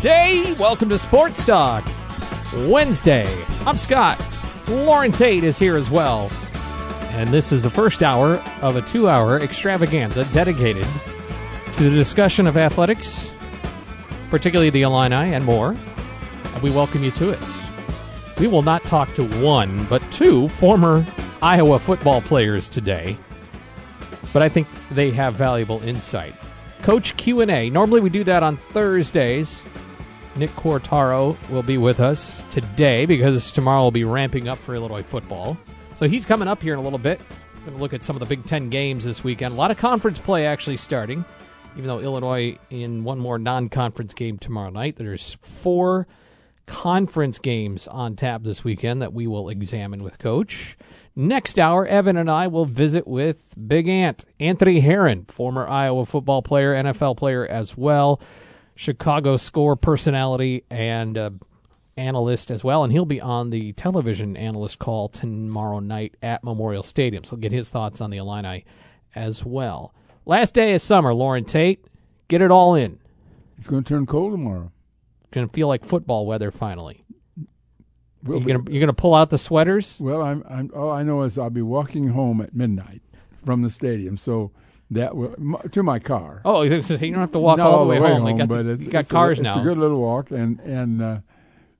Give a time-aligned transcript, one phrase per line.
[0.00, 0.54] Day.
[0.54, 1.86] Welcome to Sports Talk.
[2.54, 3.44] Wednesday.
[3.66, 4.18] I'm Scott.
[4.66, 6.30] Loren Tate is here as well.
[7.10, 10.86] And this is the first hour of a two hour extravaganza dedicated
[11.80, 13.34] to the discussion of athletics,
[14.28, 15.70] particularly the Illini and more.
[15.70, 17.38] And we welcome you to it.
[18.38, 21.06] We will not talk to one, but two former
[21.40, 23.16] Iowa football players today.
[24.34, 26.34] But I think they have valuable insight.
[26.82, 27.70] Coach Q&A.
[27.70, 29.64] Normally we do that on Thursdays.
[30.36, 35.02] Nick Quartaro will be with us today because tomorrow we'll be ramping up for Illinois
[35.02, 35.56] football.
[35.96, 37.22] So he's coming up here in a little bit.
[37.64, 39.54] Going to look at some of the Big Ten games this weekend.
[39.54, 41.24] A lot of conference play actually starting,
[41.76, 44.96] even though Illinois in one more non-conference game tomorrow night.
[44.96, 46.06] There's four
[46.66, 50.76] conference games on tap this weekend that we will examine with Coach.
[51.16, 56.42] Next hour, Evan and I will visit with Big Ant, Anthony Herron, former Iowa football
[56.42, 58.20] player, NFL player as well,
[58.76, 61.30] Chicago score personality, and uh,
[61.96, 62.84] analyst as well.
[62.84, 67.24] And he'll be on the television analyst call tomorrow night at Memorial Stadium.
[67.24, 68.64] So get his thoughts on the Illini
[69.14, 69.92] as well.
[70.26, 71.84] Last day of summer, Loren Tate,
[72.28, 72.98] get it all in.
[73.58, 74.70] It's going to turn cold tomorrow.
[75.22, 77.00] It's Going to feel like football weather finally.
[78.22, 79.96] We'll you're be- gonna you're gonna pull out the sweaters.
[79.98, 80.70] Well, I'm, I'm.
[80.76, 83.00] All I know is I'll be walking home at midnight
[83.46, 84.50] from the stadium, so
[84.90, 85.34] that will
[85.72, 86.42] to my car.
[86.44, 88.26] Oh, you don't have to walk all the way, home.
[88.26, 89.48] They got, but the- it's, you got it's cars a, now.
[89.50, 91.18] It's a good little walk, and and uh,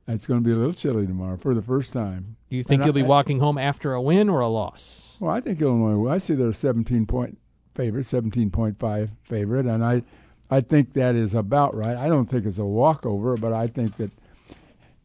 [0.09, 2.37] it's going to be a little chilly tomorrow for the first time.
[2.49, 5.17] Do you think and you'll be I- walking home after a win or a loss?
[5.21, 5.97] Well, I think Illinois.
[5.99, 6.11] will.
[6.11, 7.37] I see they're a 17 point
[7.75, 10.03] favorite, 17.5 favorite, and I,
[10.51, 11.97] I think that is about right.
[11.97, 14.11] I don't think it's a walkover, but I think that,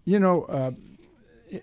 [0.04, 0.72] you know, uh,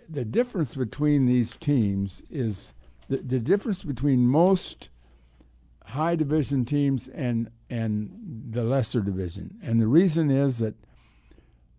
[0.09, 2.73] the difference between these teams is
[3.09, 4.91] the, the difference between most
[5.85, 10.75] high division teams and and the lesser division, and the reason is that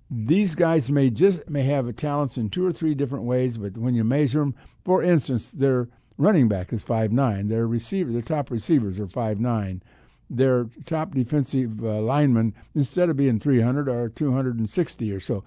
[0.09, 3.78] these guys may just may have a talents in two or three different ways, but
[3.78, 5.88] when you measure them, for instance, their
[6.18, 9.81] running back is five nine, their receiver, their top receivers are five nine,
[10.29, 15.12] their top defensive uh, linemen instead of being three hundred are two hundred and sixty
[15.12, 15.44] or so.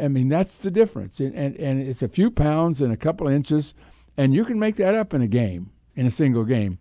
[0.00, 3.26] I mean that's the difference, and, and and it's a few pounds and a couple
[3.28, 3.74] inches,
[4.16, 6.78] and you can make that up in a game, in a single game,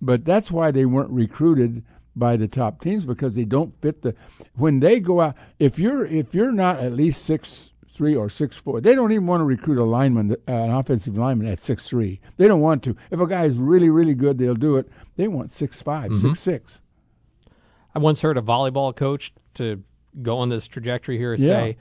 [0.00, 1.84] but that's why they weren't recruited
[2.16, 4.14] by the top teams because they don't fit the
[4.54, 8.58] when they go out if you're if you're not at least six three or six
[8.58, 11.88] four they don't even want to recruit a lineman uh, an offensive lineman at six
[11.88, 14.88] three they don't want to if a guy is really really good they'll do it
[15.16, 16.80] they want six five, six six.
[17.94, 19.82] I once heard a volleyball coach to
[20.20, 21.76] go on this trajectory here and say,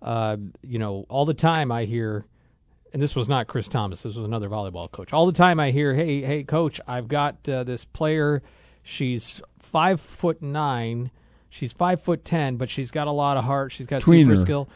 [0.00, 2.24] uh, you know, all the time I hear,
[2.92, 5.12] and this was not Chris Thomas, this was another volleyball coach.
[5.12, 8.42] All the time I hear, hey, hey, coach, I've got uh, this player.
[8.82, 11.10] She's five foot nine.
[11.50, 13.72] She's five foot ten, but she's got a lot of heart.
[13.72, 14.68] She's got super skill.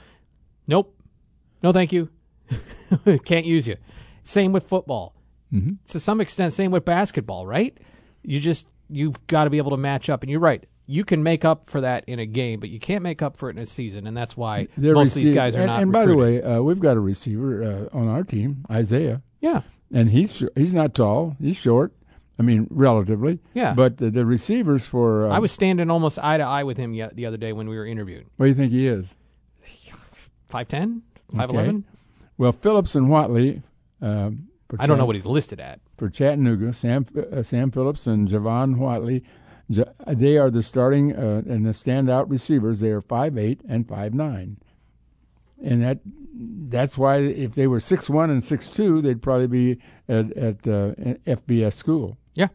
[0.67, 0.97] Nope.
[1.63, 2.09] No, thank you.
[3.25, 3.77] Can't use you.
[4.23, 5.15] Same with football.
[5.53, 5.73] Mm-hmm.
[5.89, 7.77] To some extent, same with basketball, right?
[8.23, 10.65] You just you've got to be able to match up, and you're right.
[10.87, 13.49] You can make up for that in a game, but you can't make up for
[13.49, 15.83] it in a season, and that's why They're most of these guys are and, not.
[15.83, 17.63] and by the way uh, we've got a receiver
[17.93, 19.63] uh, on our team Isaiah yeah,
[19.93, 21.93] and he's he's not tall he's short
[22.39, 23.75] I mean relatively Yeah.
[23.75, 26.93] but the, the receivers for uh, I was standing almost eye to eye with him
[26.95, 28.27] ye- the other day when we were interviewed.
[28.37, 29.17] what do you think he is
[30.53, 31.01] 5'10",
[31.35, 31.43] 5'11"?
[31.69, 31.83] Okay.
[32.39, 33.63] Well, Phillips and Watley.
[34.01, 35.81] Um, for I don't know what he's listed at.
[35.97, 36.73] for Chattanooga.
[36.73, 39.23] Sam uh, Sam Phillips and Javon Watley.
[39.71, 42.81] J- They are the starting uh, and the standout receivers.
[42.81, 44.57] They are five eight and five nine,
[45.63, 45.99] and that
[46.69, 50.67] that's why if they were six one and six two, they'd probably be at at
[50.67, 50.95] uh,
[51.27, 52.17] FBS school.
[52.35, 52.49] Yeah.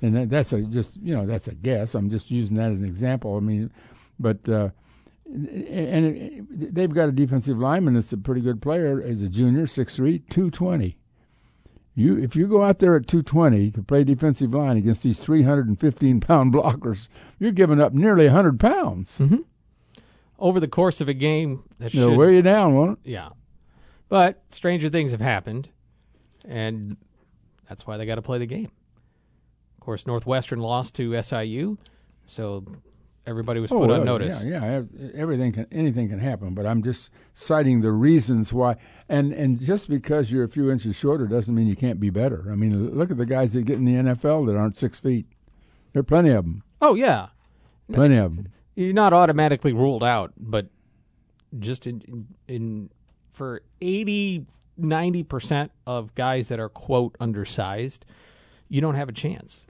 [0.00, 1.94] And that, that's a just you know that's a guess.
[1.94, 3.36] I'm just using that as an example.
[3.36, 3.70] I mean,
[4.18, 4.70] but uh,
[5.32, 9.00] and they've got a defensive lineman that's a pretty good player.
[9.00, 10.98] As a junior, 6'3", 220.
[11.94, 16.20] You if you go out there at 220 to play defensive line against these 315
[16.20, 17.08] pound blockers,
[17.38, 19.18] you're giving up nearly 100 pounds.
[19.18, 19.38] Mm-hmm.
[20.38, 23.10] Over the course of a game, that They'll should wear you down, won't it?
[23.10, 23.28] Yeah.
[24.08, 25.70] But stranger things have happened,
[26.46, 26.96] and
[27.68, 28.70] that's why they got to play the game.
[29.76, 31.78] Of course, Northwestern lost to SIU,
[32.26, 32.64] so
[33.26, 34.40] everybody was oh, put well, on notice.
[34.40, 35.10] Oh, Yeah, yeah.
[35.14, 38.76] Everything can, anything can happen, but I'm just citing the reasons why.
[39.08, 42.46] And and just because you're a few inches shorter doesn't mean you can't be better.
[42.50, 45.26] I mean, look at the guys that get in the NFL that aren't six feet.
[45.92, 46.62] There are plenty of them.
[46.80, 47.28] Oh, yeah.
[47.92, 48.48] Plenty of them.
[48.74, 50.66] You're not automatically ruled out, but
[51.58, 52.90] just in, in, in
[53.32, 54.46] for 80,
[54.80, 58.06] 90% of guys that are, quote, undersized,
[58.68, 59.66] you don't have a chance.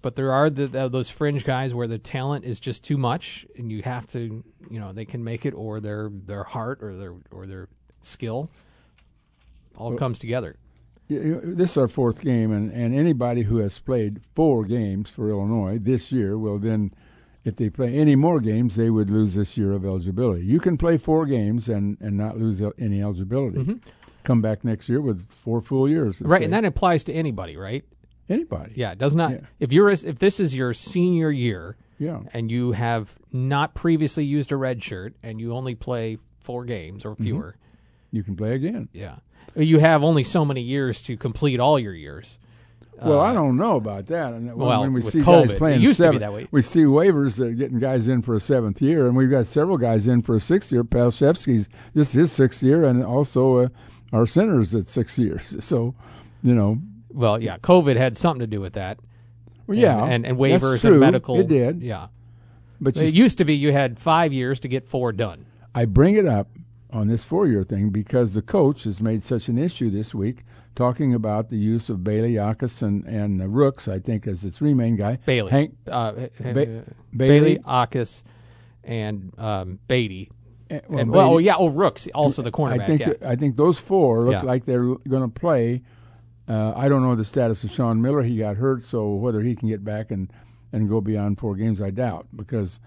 [0.00, 3.44] But there are the, the, those fringe guys where the talent is just too much,
[3.56, 6.96] and you have to, you know, they can make it, or their their heart, or
[6.96, 7.68] their or their
[8.02, 8.50] skill,
[9.76, 10.56] all Well- comes together.
[11.10, 15.78] This is our fourth game, and, and anybody who has played four games for Illinois
[15.78, 16.92] this year will then,
[17.44, 20.44] if they play any more games, they would lose this year of eligibility.
[20.44, 23.60] You can play four games and, and not lose any eligibility.
[23.60, 23.88] Mm-hmm.
[24.24, 26.20] Come back next year with four full years.
[26.20, 27.86] Right, Say, and that applies to anybody, right?
[28.28, 28.72] Anybody.
[28.76, 29.30] Yeah, it does not.
[29.32, 29.38] Yeah.
[29.60, 32.20] If you're if this is your senior year, Yeah.
[32.34, 37.02] and you have not previously used a red shirt and you only play four games
[37.02, 37.08] Mm-hmm.
[37.12, 37.56] or fewer,
[38.12, 38.88] You can play again.
[38.92, 39.16] yeah,
[39.56, 42.38] you have only so many years to complete all your years.
[43.00, 44.32] Well, I don't know about that.
[44.32, 46.62] And when, Uh, well, when we see COVID, guys playing used to be seven, we
[46.62, 49.78] see waivers that are getting guys in for a seventh year, and we've got several
[49.78, 50.82] guys in for a sixth year.
[50.82, 53.68] Palczewski's this is his sixth year, and also uh,
[54.12, 55.56] our centers at six years.
[55.64, 55.94] So,
[56.42, 56.78] you know,
[57.10, 58.98] Well, yeah, COVID had something to do with that.
[59.66, 61.38] well, yeah, and, and that's waivers and medical.
[61.40, 62.08] It did, yeah.
[62.80, 65.46] but It used to be you had five years to get four done.
[65.74, 66.48] I bring it up
[66.90, 70.44] on this four-year thing because the coach has made such an issue this week,
[70.74, 73.88] talking about the use of Bailey, Yakus, and and uh, Rooks.
[73.88, 75.18] I think as the three main guy.
[75.26, 76.82] Bailey, Hank uh, Ba- Bailey,
[77.14, 78.22] Bailey, Akis,
[78.84, 80.30] and um, Beatty.
[80.70, 82.80] eh, and, Bailey- well, oh yeah, oh Rooks, also the cornerback.
[82.82, 83.06] I think yeah.
[83.08, 84.42] that- I think those four look Yeah.
[84.42, 85.82] like they're going to play.
[86.48, 88.22] Uh, I don't know the status of Sean Miller.
[88.22, 90.32] He got hurt, so whether he can get back and,
[90.72, 92.26] and go beyond four games, I doubt.
[92.34, 92.80] Because,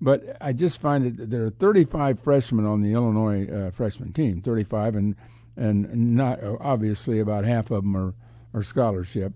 [0.00, 4.40] but I just find that there are 35 freshmen on the Illinois uh, freshman team,
[4.40, 5.16] 35, and
[5.56, 8.14] and not obviously about half of them are,
[8.52, 9.32] are scholarship,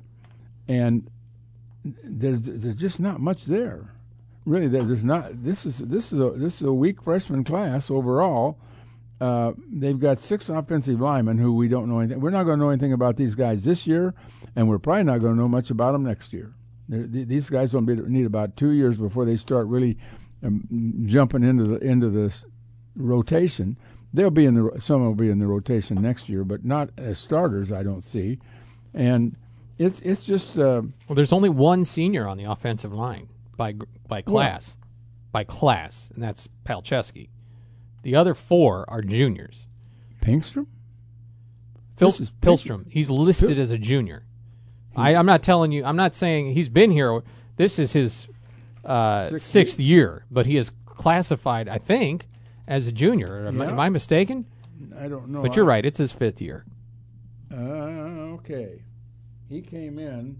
[0.66, 1.08] and
[1.84, 3.94] there's there's just not much there.
[4.44, 5.44] Really, there, there's not.
[5.44, 8.58] This is this is a this is a weak freshman class overall.
[9.20, 12.20] Uh, they've got six offensive linemen who we don't know anything.
[12.20, 14.14] We're not going to know anything about these guys this year,
[14.54, 16.52] and we're probably not going to know much about them next year.
[16.90, 19.98] Th- these guys will be, need about two years before they start really
[20.44, 22.44] um, jumping into the into this
[22.94, 23.76] rotation.
[24.14, 27.18] They'll be in the some will be in the rotation next year, but not as
[27.18, 27.72] starters.
[27.72, 28.38] I don't see,
[28.94, 29.36] and
[29.78, 30.58] it's it's just.
[30.58, 33.74] Uh, Well, there's only one senior on the offensive line by
[34.06, 34.76] by class,
[35.32, 37.28] by class, and that's Palczewski.
[38.02, 39.66] The other four are juniors.
[40.22, 40.66] Pinkstrom.
[41.96, 44.24] Phil, This is Pil- Pihlstrom, he's listed as a junior.
[44.94, 45.84] I, I'm not telling you.
[45.84, 47.22] I'm not saying he's been here.
[47.56, 48.26] This is his
[48.84, 52.26] uh, Sixth year, but he is classified, I think,
[52.66, 53.46] as a junior.
[53.46, 53.70] Am, I- Yeah.
[53.72, 54.46] am I mistaken?
[54.98, 55.42] I don't know.
[55.42, 55.84] But you're right.
[55.84, 56.64] It's his fifth year.
[57.52, 57.56] Uh,
[58.36, 58.82] okay.
[59.48, 60.38] He came in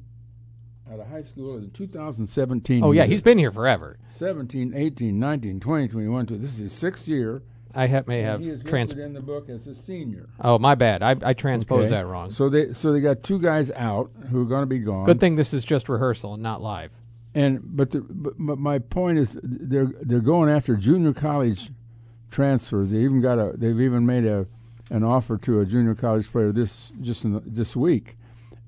[0.93, 2.82] out of high school in 2017.
[2.85, 3.99] Oh yeah, he's been here forever.
[4.14, 6.26] 17, 18, 19, 20, 21.
[6.26, 7.43] two- This is his sixth year.
[7.75, 8.93] I ha- may have he is trans.
[8.93, 10.31] in the book as a senior.
[10.40, 11.02] Oh, my bad.
[11.02, 12.00] I, I transposed Okay.
[12.00, 12.31] that wrong.
[12.31, 15.05] So they so they got two guys out who are going to be gone.
[15.05, 16.93] Good thing this is just rehearsal and not live.
[17.35, 21.70] And but the, but, but my point is they're they're going after junior college
[22.31, 22.90] transfers.
[22.90, 24.46] They even got a they've even made a
[24.90, 28.17] an offer to a junior college player this just in the, this week,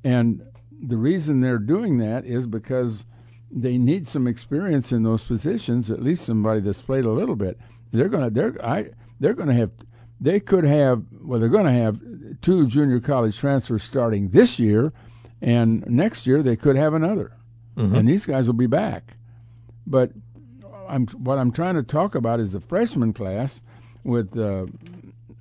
[0.05, 0.43] and
[0.83, 3.05] the reason they're doing that is because
[3.51, 5.91] they need some experience in those positions.
[5.91, 7.59] At least somebody that's played a little bit.
[7.93, 9.71] They're gonna they're I they're gonna have
[10.21, 12.01] they could have well they're gonna have
[12.41, 14.93] two junior college transfers starting this year,
[15.41, 17.33] and next year they could have another
[17.97, 19.17] and these guys will be back.
[19.87, 20.13] But
[20.89, 23.63] I'm what I'm trying to talk about is the freshman class
[24.05, 24.67] with uh,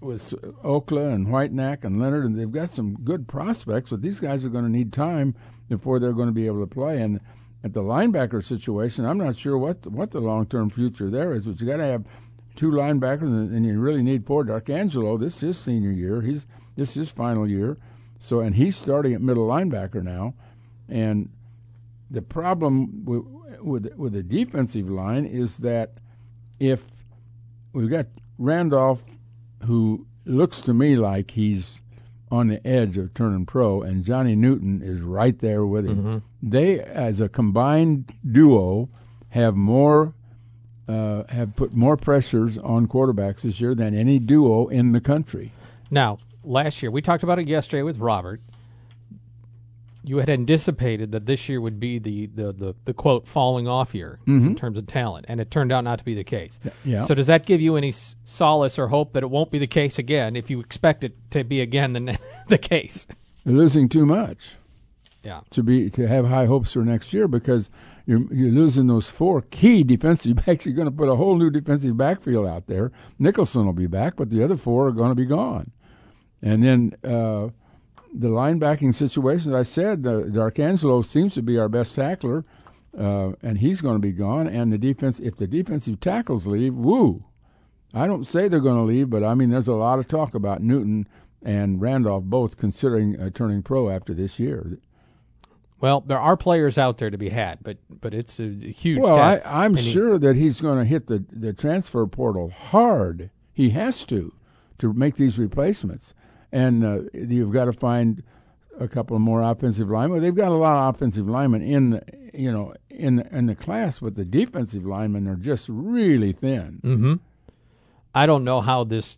[0.01, 3.89] with Okla and Whitenack and Leonard, and they've got some good prospects.
[3.89, 5.35] But these guys are going to need time
[5.67, 7.01] before they're going to be able to play.
[7.01, 7.19] And
[7.63, 11.33] at the linebacker situation, I'm not sure what the, what the long term future there
[11.33, 11.45] is.
[11.45, 12.05] But you got to have
[12.55, 14.43] two linebackers, and, you really need four.
[14.43, 16.21] D'Arcangelo, this is senior year.
[16.21, 17.77] He's this is his final year.
[18.19, 20.33] So and he's starting at middle linebacker now,
[20.87, 21.29] and
[22.09, 23.23] the problem with,
[23.61, 25.97] with with the defensive line is that
[26.59, 26.85] if
[27.71, 29.03] we've got Randolph,
[29.65, 31.81] who looks to me like he's
[32.31, 36.23] on the edge of turning pro, and Johnny Newton is right there with him.
[36.43, 38.89] They, as a combined duo,
[39.29, 40.13] have more
[40.87, 45.51] uh, have put more pressures on quarterbacks this year than any duo in the country.
[45.91, 48.41] Now, last year we talked about it yesterday with Robert.
[50.03, 53.93] You had anticipated that this year would be the the, the, the quote falling off
[53.93, 56.59] year in terms of talent, and it turned out not to be the case.
[56.85, 57.03] Yeah.
[57.03, 59.99] So does that give you any solace or hope that it won't be the case
[59.99, 63.07] again if you expect it to be again the, the case?
[63.45, 64.55] They're losing too much.
[65.21, 65.41] Yeah.
[65.49, 67.69] to be to have high hopes for next year because
[68.05, 70.65] you're you're losing those four key defensive backs.
[70.65, 72.91] You're going to put a whole new defensive backfield out there.
[73.19, 75.71] Nicholson will be back, but the other four are going to be gone.
[76.41, 77.49] And then uh,
[78.13, 82.43] the linebacking situation, as I said, uh, Darkangelo seems to be our best tackler,
[82.97, 84.47] uh, and he's going to be gone.
[84.47, 87.25] And the defense, if the defensive tackles leave, woo!
[87.93, 90.33] I don't say they're going to leave, but I mean, there's a lot of talk
[90.35, 91.07] about Newton
[91.41, 94.77] and Randolph both considering uh, turning pro after this year.
[95.81, 99.17] Well, there are players out there to be had, but but it's a huge Well,
[99.17, 99.41] I.
[99.45, 103.29] I'm And he- sure that he's going to hit the, the transfer portal hard.
[103.53, 104.33] He has to
[104.79, 106.13] to make these replacements,
[106.51, 108.23] and uh, you've got to find
[108.79, 110.21] a couple more offensive linemen.
[110.21, 112.01] They've got a lot of offensive linemen in the
[112.33, 116.79] you know in in the class, but the defensive linemen are just really thin.
[116.83, 117.13] Mm-hmm.
[118.15, 119.17] I don't know how this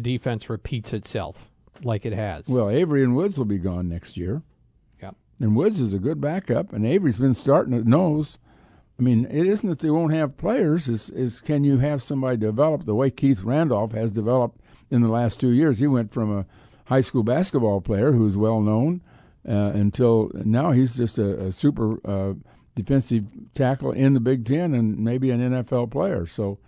[0.00, 1.50] defense repeats itself
[1.82, 2.48] like it has.
[2.48, 4.42] Well, Avery and Woods will be gone next year.
[5.02, 5.16] Yep.
[5.40, 8.38] And Woods is a good backup, and Avery's been starting at nose.
[8.98, 10.88] I mean, it isn't that they won't have players.
[10.88, 15.08] Is is can you have somebody develop the way Keith Randolph has developed in the
[15.08, 15.78] last two years?
[15.78, 16.46] He went from a
[16.86, 19.02] high school basketball player who's well known
[19.48, 22.34] uh, until now he's just a, a super uh,
[22.74, 26.26] defensive tackle in the Big Ten and maybe an NFL player.
[26.26, 26.58] So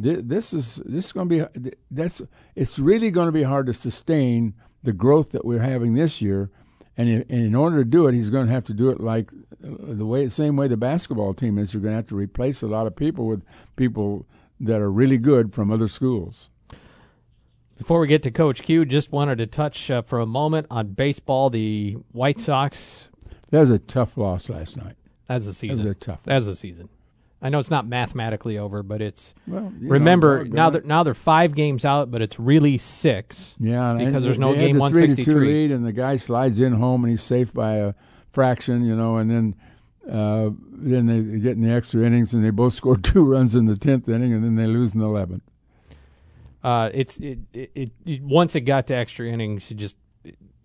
[0.00, 2.22] thi- this is this is going to be that's
[2.54, 6.50] it's really going to be hard to sustain the growth that we're having this year.
[6.96, 9.00] And in, and in order to do it, he's going to have to do it
[9.00, 11.72] like uh, the way, same way the basketball team is.
[11.72, 13.42] You're going to have to replace a lot of people with
[13.76, 14.26] people
[14.58, 16.50] that are really good from other schools.
[17.80, 20.88] Before we get to Coach Q, just wanted to touch uh, for a moment on
[20.88, 21.48] baseball.
[21.48, 23.08] The White Sox,
[23.48, 24.96] That was a tough loss last night.
[25.30, 26.20] as a That was season, a tough.
[26.28, 26.90] as a season.
[27.40, 31.02] I know it's not mathematically over, but it's Well, you know, remember now they're now
[31.02, 33.56] they're five games out, but it's really six.
[33.58, 35.46] Yeah, because there's no game the three 163.
[35.46, 37.94] lead, and the guy slides in home, and he's safe by a
[38.30, 39.54] fraction, you know, and then
[40.06, 43.64] uh, then they get in the extra innings, and they both score two runs in
[43.64, 45.44] the tenth inning, and then they lose in the eleventh.
[46.62, 49.96] Uh, it's it, it, it, it once it got to extra innings, you just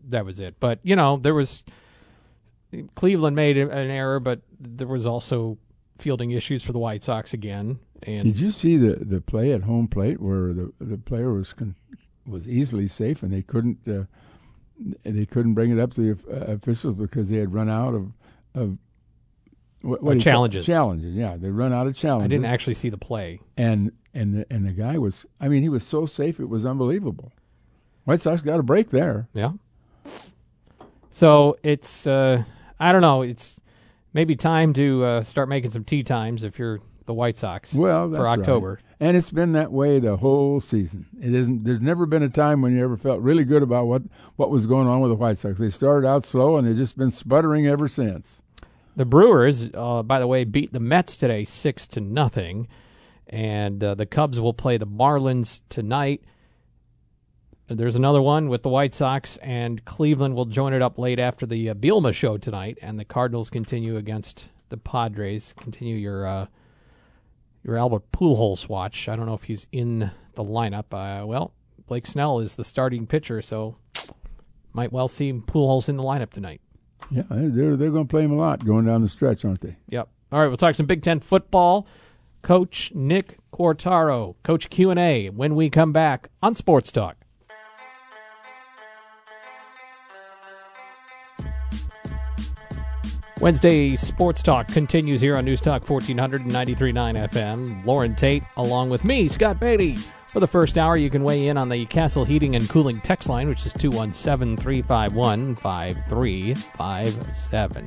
[0.09, 0.55] that was it.
[0.59, 1.63] But you know there was
[2.95, 5.57] Cleveland made an error, but there was also
[5.97, 7.79] fielding issues for the White Sox again.
[8.03, 11.53] And Did you see the, the play at home plate where the the player was
[11.53, 11.75] con-
[12.27, 14.03] was easily safe, and they couldn't uh,
[15.03, 18.11] they couldn't bring it up to the uh, officials because they had run out of
[18.53, 18.77] of
[19.85, 20.65] what, what challenges.
[20.65, 22.25] Challenges, yeah, they run out of challenges.
[22.25, 23.39] I didn't actually see the play.
[23.57, 26.65] and and the and the guy was I mean he was so safe it was
[26.65, 27.31] unbelievable.
[28.05, 29.27] White Sox got a break there.
[29.33, 29.53] Yeah.
[31.11, 32.43] So it's uh,
[32.79, 33.21] I don't know.
[33.21, 33.59] It's
[34.13, 38.11] maybe time to uh, start making some tea times if you're the White Sox Well,
[38.11, 38.39] for right.
[38.39, 38.79] October.
[38.99, 41.05] and it's been that way the whole season.
[41.21, 41.63] It isn't.
[41.63, 44.01] There's never been a time when you ever felt really good about what
[44.35, 45.59] what was going on with the White Sox.
[45.59, 48.41] They started out slow and they've just been sputtering ever since.
[48.97, 52.69] The Brewers, uh, by the way, beat the Mets today six to nothing,
[53.27, 56.23] and uh, the Cubs will play the Marlins tonight.
[57.67, 61.45] There's another one with the White Sox, and Cleveland will join it up late after
[61.45, 65.53] the uh, Bielema show tonight, and the Cardinals continue against the Padres.
[65.57, 66.45] Continue your uh,
[67.63, 69.09] your Albert Pujols watch.
[69.09, 70.93] I don't know if he's in the lineup.
[70.93, 71.53] Uh, well,
[71.87, 73.77] Blake Snell is the starting pitcher, so
[74.71, 76.61] might well see Pujols in the lineup tonight.
[77.11, 79.75] Yeah, they're they're going to play him a lot going down the stretch, aren't they?
[79.89, 80.09] Yep.
[80.31, 81.87] All right, we'll talk some Big Ten football.
[82.41, 85.29] Coach Nick Quartaro, Coach Q and A.
[85.29, 87.17] When we come back on Sports Talk.
[93.41, 97.85] Wednesday Sports Talk continues here on News Talk 1493.9 FM.
[97.85, 99.97] Loren Tate, along with me, Scott Beatty.
[100.35, 103.29] For the first hour, you can weigh in on the Castle Heating and Cooling text
[103.29, 107.85] line, which is 217 351 5357.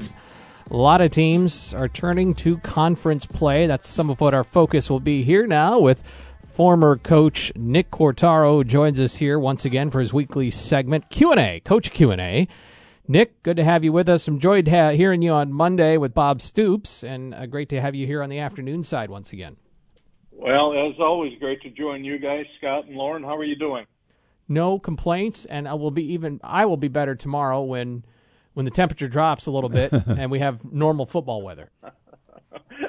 [0.70, 3.66] A lot of teams are turning to conference play.
[3.66, 6.02] That's some of what our focus will be here now with
[6.48, 11.90] former coach Nick who joins us here once again for his weekly segment Q&A, Coach
[11.90, 12.48] Q&A.
[13.06, 14.26] Nick, good to have you with us.
[14.26, 18.06] Enjoyed ha- hearing you on Monday with Bob Stoops, and uh, great to have you
[18.06, 19.58] here on the afternoon side once again.
[20.38, 23.24] Well, as always, great to join you guys, Scott and Loren.
[23.24, 23.86] How are you doing?
[24.46, 26.40] No complaints, and I will be even.
[26.44, 28.04] I will be better tomorrow when
[28.54, 31.70] when the temperature drops a little bit and we have normal football weather.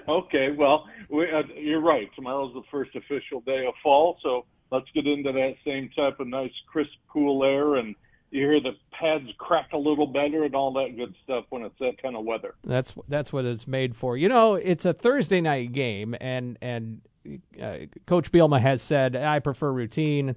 [0.08, 2.10] Okay, well, we, uh, you're right.
[2.16, 6.28] Tomorrow's the first official day of fall, so let's get into that same type of
[6.28, 7.96] nice, crisp, cool air, and
[8.32, 11.78] you hear the pads crack a little better and all that good stuff when it's
[11.80, 12.56] that kind of weather.
[12.64, 14.18] That's that's what it's made for.
[14.18, 17.02] You know, it's a Thursday night game, and and
[17.62, 20.36] uh, Coach Bielema has said I prefer routine.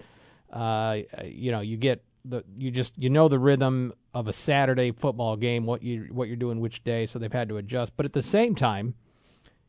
[0.52, 4.92] Uh, you know, you get the you just you know the rhythm of a Saturday
[4.92, 7.96] football game, what you what you're doing which day, so they've had to adjust.
[7.96, 8.94] But at the same time,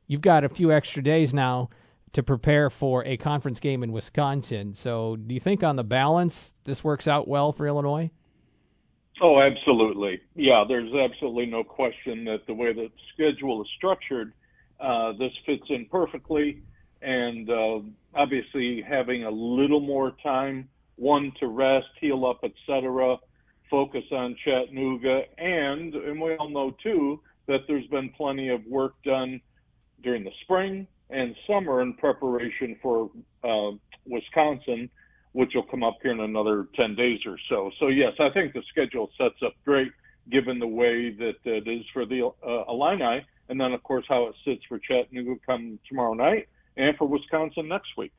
[0.08, 1.70] you've got a few extra days now
[2.13, 4.74] to prepare for a conference game in Wisconsin.
[4.74, 8.12] So, do you think on the balance this works out well for Illinois?
[9.22, 10.22] Oh, absolutely.
[10.36, 14.34] Yeah, there's absolutely no question that the way the schedule is structured,
[14.79, 16.63] uh, this fits in perfectly.
[17.01, 17.79] And uh,
[18.15, 23.17] obviously, having a little more time, one to rest, heal up, etc.,
[23.70, 28.93] focus on Chattanooga, and and we all know too that there's been plenty of work
[29.03, 29.41] done
[30.03, 33.10] during the spring and summer in preparation for
[33.43, 33.72] uh,
[34.05, 34.89] Wisconsin
[35.34, 37.72] which will come up here in another 10 days or so.
[37.79, 39.91] So, yes, I think the schedule sets up great
[40.32, 44.27] given the way that it is for the uh, Illini, and then, of course, how
[44.27, 48.13] it sits for Chattanooga come tomorrow night and for Wisconsin next week.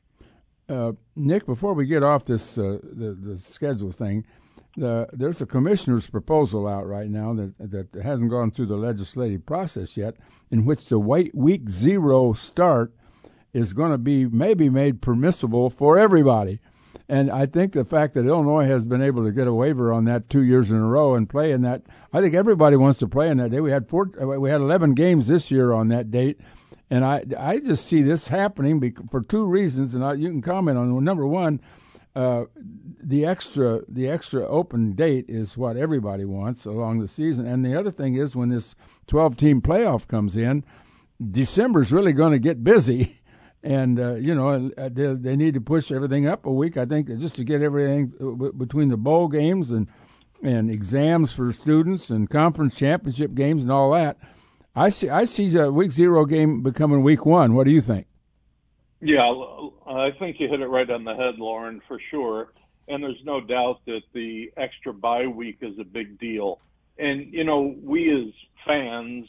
[0.69, 4.25] Uh, Nick, before we get off this uh, the, the schedule thing,
[4.77, 9.47] the, there's a commissioner's proposal out right now that that hasn't gone through the legislative
[9.47, 10.17] process yet,
[10.51, 12.93] in which the white week zero start
[13.53, 16.61] is going to be maybe made permissible for everybody.
[17.09, 20.05] And I think the fact that Illinois has been able to get a waiver on
[20.07, 23.09] that two years in a row and play in that, I think everybody wants to
[23.09, 23.61] play in that day.
[23.61, 26.41] We had four, uh, we had 11 games this year on that date.
[26.91, 30.79] And I, I just see this happening for two reasons, and I, you can comment
[30.79, 31.61] on number one.
[32.15, 37.65] Uh, the extra the extra open date is what everybody wants along the season, and
[37.65, 38.77] the other thing is when this
[39.09, 40.65] 12 team playoff comes in,
[41.21, 43.21] December's really going to get busy
[43.65, 46.77] and uh, you know uh, they, they need to push everything up a week.
[46.77, 49.89] I think just to get everything uh, between the bowl games and
[50.43, 54.19] and exams for students and conference championship games and all that.
[54.77, 57.55] I see I see the week zero game becoming week one.
[57.55, 58.07] What do you think?
[59.07, 59.31] Yeah,
[59.87, 62.55] I think you hit it right on the head, Loren, for sure.
[62.89, 66.63] And there's no doubt that the extra bye week is a big deal.
[66.99, 68.33] And you know, we as
[68.67, 69.27] fans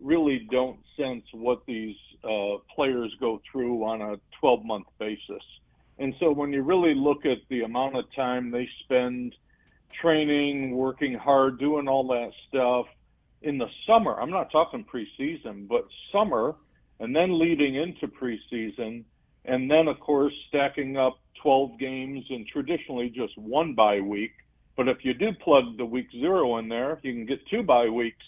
[0.00, 1.94] really don't sense what these
[2.24, 5.42] uh, players go through on a 12 month basis.
[5.98, 9.34] And so when you really look at the amount of time they spend
[10.00, 12.86] training, working hard, doing all that stuff
[13.42, 16.54] in the summer, I'm not talking preseason, but summer,
[16.98, 19.04] and then leading into preseason,
[19.48, 24.32] and then, of course, stacking up 12 games and traditionally just one bye week.
[24.76, 27.88] But if you do plug the week zero in there, you can get two bye
[27.88, 28.24] weeks.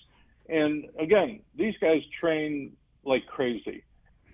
[0.48, 2.72] And again, these guys train
[3.04, 3.84] like crazy.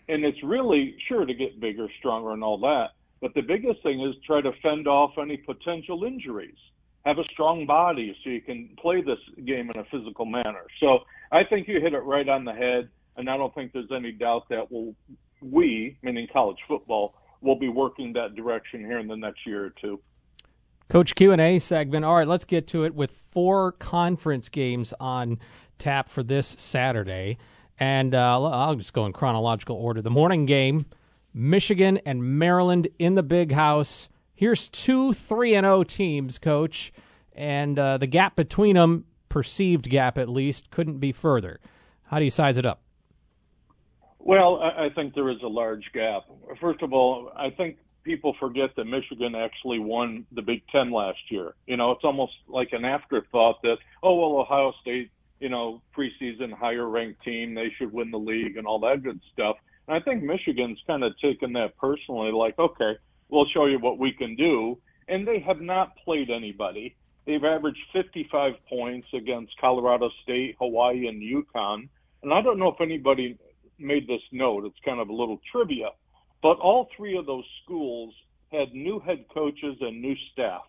[0.09, 2.91] And it's really sure to get bigger, stronger, and all that.
[3.21, 6.57] But the biggest thing is try to fend off any potential injuries.
[7.05, 10.67] Have a strong body so you can play this game in a physical manner.
[10.81, 11.01] So
[11.33, 14.13] I think you hit it right on the head, and I don't think there's any
[14.13, 14.95] doubt that we'll,
[15.43, 19.73] we, meaning college football, will be working that direction here in the next year or
[19.81, 20.01] two.
[20.89, 22.05] Coach Q and A segment.
[22.05, 25.39] All right, let's get to it with four conference games on
[25.79, 27.39] tap for this Saturday.
[27.79, 30.01] And uh, I'll just go in chronological order.
[30.01, 30.87] The morning game,
[31.35, 34.09] Michigan and Maryland in the big house.
[34.35, 36.93] Here's two 3 and 0 teams, coach,
[37.35, 41.61] and uh, the gap between them, perceived gap at least, couldn't be further.
[42.05, 42.81] How do you size it up?
[44.27, 46.25] Well, I think there is a large gap.
[46.61, 51.21] First of all, I think people forget that Michigan actually won the Big Ten last
[51.31, 51.55] year.
[51.69, 55.11] You know, it's almost like an afterthought that, oh, well, Ohio State
[55.41, 57.55] you know, preseason higher ranked team.
[57.55, 59.57] They should win the league and all that good stuff.
[59.87, 62.93] And I think Michigan's kind of taken that personally, like, okay,
[63.29, 64.79] we'll show you what we can do.
[65.09, 66.97] And they have not played anybody.
[67.27, 71.89] They've averaged 55 points against Colorado State, Hawaii, and UConn.
[72.23, 73.39] And I don't know if anybody
[73.79, 74.65] made this note.
[74.65, 75.89] It's kind of a little trivia.
[76.43, 78.15] But all three of those schools
[78.53, 80.65] had new head coaches and new staffs.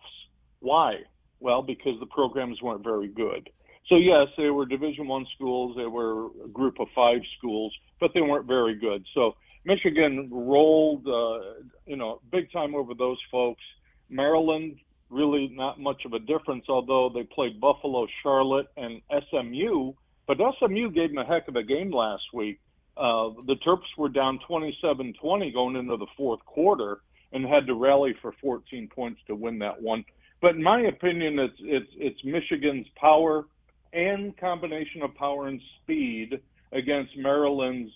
[0.60, 0.96] Why?
[1.40, 3.48] Well, because the programs weren't very good.
[3.88, 5.76] So yes, they were Division One schools.
[5.76, 9.04] They were a group of five schools, but they weren't very good.
[9.14, 13.62] So Michigan rolled, uh, you know, big time over those folks.
[14.10, 14.76] Maryland
[15.10, 19.92] really not much of a difference, although they played Buffalo, Charlotte, and SMU.
[20.26, 22.60] But SMU gave them a heck of a game last week.
[22.98, 26.98] Uh, the Terps were down 27-20 going into the fourth quarter
[27.32, 30.04] and had to rally for 14 points to win that one.
[30.40, 33.44] But in my opinion, it's it's it's Michigan's power
[33.92, 36.40] and combination of power and speed
[36.72, 37.90] against Maryland's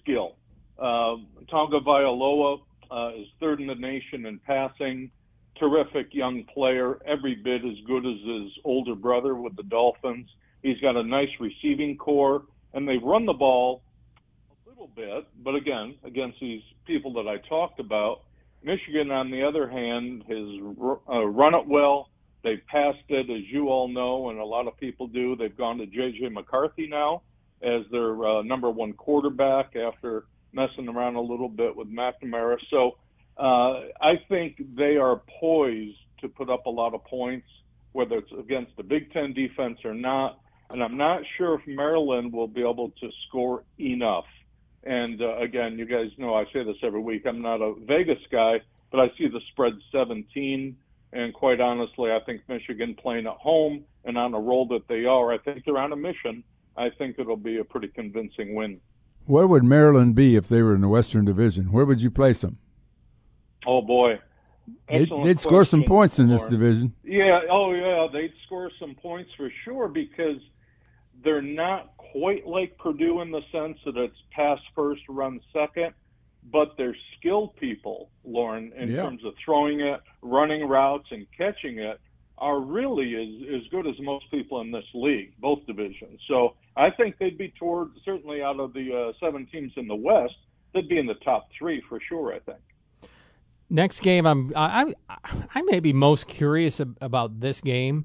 [0.00, 0.36] skill.
[0.78, 1.16] Uh,
[1.52, 2.58] Tagovailoa
[2.90, 5.10] uh, is third in the nation in passing.
[5.58, 10.28] Terrific young player, every bit as good as his older brother with the Dolphins.
[10.62, 13.83] He's got a nice receiving core, and they run the ball
[14.84, 18.22] little bit, but again, against these people that I talked about.
[18.62, 22.08] Michigan, on the other hand, has uh, run it well,
[22.42, 25.36] They passed it, as you all know, and a lot of people do.
[25.36, 26.30] They've gone to J.J.
[26.30, 27.22] McCarthy now
[27.62, 32.56] as their uh, number one quarterback after messing around a little bit with McNamara.
[32.70, 32.92] So
[33.38, 37.46] uh, I think they are poised to put up a lot of points,
[37.92, 40.38] whether it's against the Big Ten defense or not.
[40.70, 44.24] And I'm not sure if Maryland will be able to score enough.
[44.84, 47.24] And uh, again, you guys know I say this every week.
[47.26, 50.76] I'm not a Vegas guy, but I see the spread 17.
[51.12, 55.04] And quite honestly, I think Michigan playing at home and on a roll that they
[55.04, 56.44] are, I think they're on a mission.
[56.76, 58.80] I think it'll be a pretty convincing win.
[59.26, 61.72] Where would Maryland be if they were in the Western Division?
[61.72, 62.58] Where would you place them?
[63.66, 64.18] Oh boy,
[64.88, 66.94] they'd, they'd score some points in this division.
[67.02, 67.40] Yeah.
[67.50, 70.36] Oh yeah, they'd score some points for sure because
[71.24, 75.94] they're not quite like Purdue in the sense that it's pass first, run second
[76.50, 79.02] but they're skilled people, Loren, in yeah.
[79.02, 82.00] terms of throwing it, running routes, and catching it,
[82.36, 86.20] are really as, as good as most people in this league, both divisions.
[86.28, 89.94] So I think they'd be toward, certainly out of the uh, seven teams in the
[89.94, 90.34] West,
[90.74, 92.58] they'd be in the top three for sure, I think.
[93.70, 98.04] Next game, I'm I I may be most curious about this game.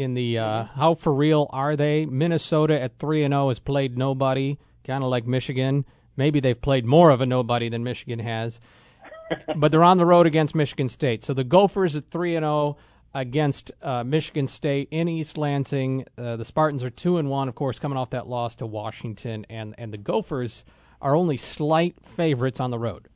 [0.00, 2.06] In the uh, how for real are they?
[2.06, 5.84] Minnesota at three and zero oh has played nobody, kind of like Michigan.
[6.16, 8.60] Maybe they've played more of a nobody than Michigan has.
[9.56, 11.22] but they're on the road against Michigan State.
[11.22, 12.78] So the Gophers at 3 and 0
[13.12, 16.06] against uh, Michigan State in East Lansing.
[16.16, 19.44] Uh, the Spartans are 2 and 1 of course coming off that loss to Washington
[19.50, 20.64] and and the Gophers
[21.02, 23.08] are only slight favorites on the road.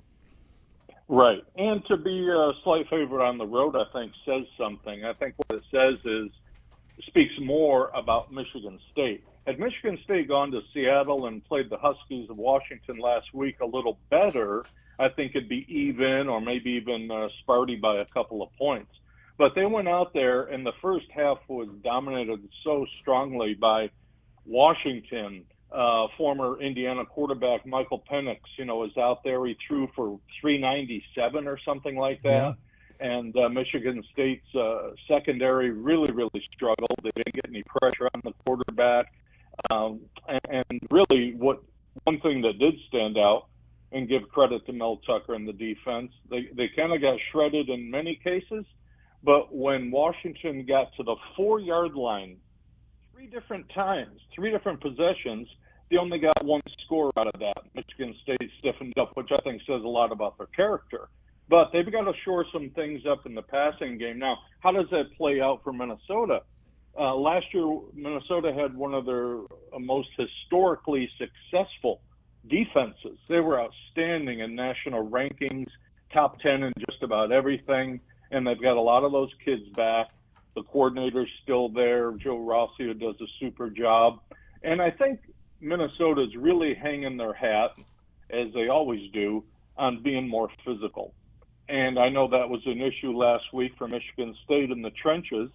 [1.09, 1.43] Right.
[1.57, 5.03] And to be a slight favorite on the road I think says something.
[5.07, 6.31] I think what it says is
[7.03, 9.25] speaks more about Michigan State.
[9.47, 13.67] Had Michigan State gone to Seattle and played the Huskies of Washington last week a
[13.67, 14.65] little better,
[14.99, 18.93] I think it'd be even or maybe even uh, Sparty by a couple of points.
[19.37, 23.91] But they went out there, and the first half was dominated so strongly by
[24.47, 25.45] Washington.
[25.73, 29.45] Uh, former Indiana quarterback Michael Penix, you know, was out there.
[29.45, 32.55] He threw for 397 or something like that.
[33.01, 36.99] And uh, Michigan State's uh, secondary really, really struggled.
[37.03, 39.13] They didn't get any pressure on the quarterback,
[39.71, 41.63] um, and, and really, what
[42.05, 43.47] one thing that did stand out,
[43.93, 47.69] and give credit to Mel Tucker and the defense, they they kind of got shredded
[47.69, 48.65] in many cases,
[49.23, 52.39] but when Washington got to the four yard line,
[53.15, 55.49] three different times, three different possessions.
[55.91, 57.63] They only got one score out of that.
[57.75, 61.09] Michigan State stiffened up, which I think says a lot about their character.
[61.49, 64.19] But they've got to shore some things up in the passing game.
[64.19, 66.43] Now, how does that play out for Minnesota?
[66.99, 72.01] Uh, last year, Minnesota had one of their uh, most historically successful
[72.49, 73.19] defenses.
[73.29, 75.67] They were outstanding in national rankings,
[76.13, 80.11] top 10 in just about everything, and they've got a lot of those kids back.
[80.55, 84.21] The coordinator's still there, Joe Rossi, who does a super job.
[84.63, 85.21] And I think
[85.61, 87.71] Minnesota's really hanging their hat,
[88.31, 89.45] as they always do,
[89.77, 91.13] on being more physical.
[91.69, 95.51] And I know that was an issue last week for Michigan State in the trenches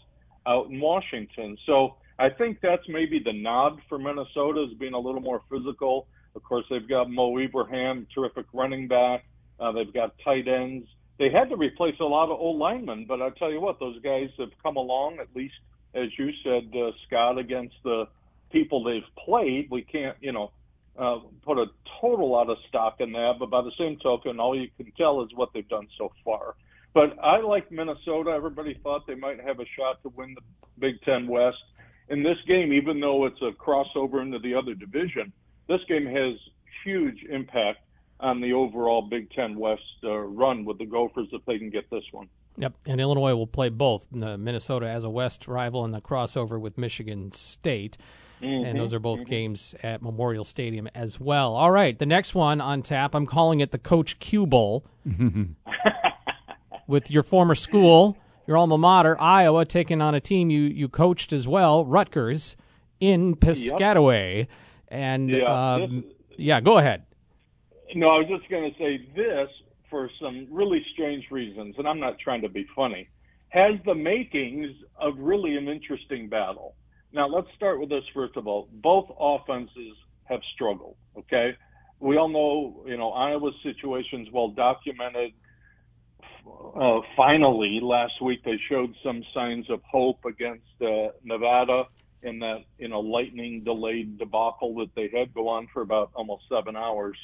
[0.47, 1.57] out in Washington.
[1.65, 6.07] So I think that's maybe the nod for Minnesota is being a little more physical.
[6.35, 9.25] Of course, they've got Mo Ibrahim, terrific running back.
[9.59, 10.87] Uh, they've got tight ends.
[11.17, 13.99] They had to replace a lot of old linemen, but I tell you what, those
[14.01, 15.19] guys have come along.
[15.19, 15.55] At least,
[15.93, 18.07] as you said, uh, Scott, against the
[18.51, 19.69] people they've played.
[19.69, 20.51] We can't, you know,
[20.99, 21.65] uh, put a
[22.01, 25.23] total lot of stock in that, but by the same token, all you can tell
[25.23, 26.55] is what they've done so far.
[26.93, 28.31] But I like Minnesota.
[28.31, 30.41] Everybody thought they might have a shot to win the
[30.79, 31.57] Big Ten West.
[32.09, 35.31] In this game, even though it's a crossover into the other division,
[35.67, 36.35] this game has
[36.83, 37.79] huge impact
[38.19, 41.89] on the overall Big Ten West uh, run with the Gophers if they can get
[41.89, 42.27] this one.
[42.57, 46.59] Yep, and Illinois will play both uh, Minnesota as a West rival and the crossover
[46.59, 47.97] with Michigan State.
[48.41, 48.65] Mm-hmm.
[48.65, 49.29] And those are both mm-hmm.
[49.29, 51.55] games at Memorial Stadium as well.
[51.55, 54.85] All right, the next one on tap, I'm calling it the Coach Q Bowl.
[56.89, 61.31] with your former school, your alma mater, Iowa, taking on a team you, you coached
[61.31, 62.57] as well, Rutgers,
[62.99, 64.37] in Piscataway.
[64.39, 64.47] Yep.
[64.87, 66.03] And yeah, um,
[66.35, 67.03] yeah, go ahead.
[67.93, 69.49] No, I was just going to say this
[69.91, 73.07] for some really strange reasons, and I'm not trying to be funny,
[73.49, 76.73] has the makings of really an interesting battle.
[77.11, 78.69] Now, let's start with this first of all.
[78.71, 79.95] Both offenses
[80.25, 81.55] have struggled, okay?
[81.99, 85.33] We all know, you know, Iowa's situation's well documented.
[86.75, 91.83] Uh, finally, last week they showed some signs of hope against uh, Nevada
[92.21, 96.43] in that, you know, lightning delayed debacle that they had go on for about almost
[96.49, 97.17] seven hours.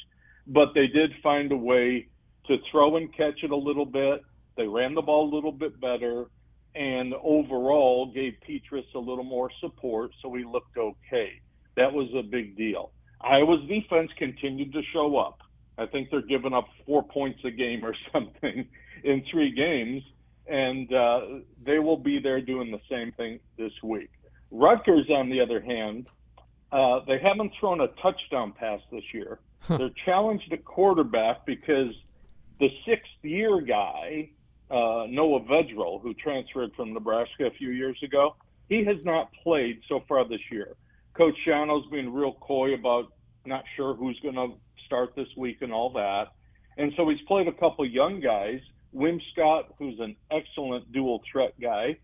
[0.46, 2.08] But they did find a way
[2.46, 4.22] to throw and catch it a little bit.
[4.56, 6.26] They ran the ball a little bit better
[6.76, 11.40] and overall gave Petras a little more support, so he looked okay.
[11.76, 12.92] That was a big deal.
[13.20, 15.40] Iowa's defense continued to show up.
[15.78, 18.68] I think they're giving up four points a game or something
[19.04, 20.02] in three games,
[20.46, 21.20] and uh,
[21.64, 24.10] they will be there doing the same thing this week.
[24.50, 26.08] Rutgers, on the other hand,
[26.72, 29.38] uh, they haven't thrown a touchdown pass this year.
[29.68, 31.92] They're challenged at quarterback because
[32.60, 34.30] the sixth year guy,
[34.70, 38.36] uh, Noah Vedral, who transferred from Nebraska a few years ago,
[38.68, 40.74] he has not played so far this year.
[41.14, 43.12] Coach Schiano's been real coy about
[43.46, 44.48] not sure who's going to
[44.84, 46.32] start this week and all that.
[46.76, 48.60] And so he's played a couple young guys,
[48.94, 51.96] Wim Scott, who's an excellent dual threat guy,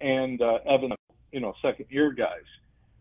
[0.00, 0.92] and uh, Evan,
[1.32, 2.44] you know, second year guys.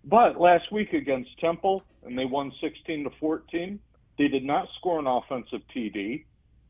[0.04, 3.80] But last week against Temple, and they won 16 to 14,
[4.18, 6.26] they did not score an offensive TD,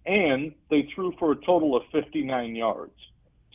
[0.06, 2.94] and they threw for a total of 59 yards.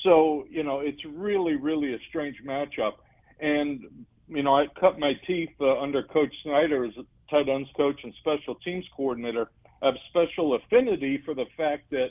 [0.03, 2.95] So, you know, it's really, really a strange matchup.
[3.39, 7.69] And, you know, I cut my teeth uh, under Coach Snyder as a tight ends
[7.77, 9.51] coach and special teams coordinator.
[9.83, 12.11] I have special affinity for the fact that